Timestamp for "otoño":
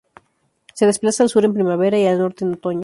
2.53-2.79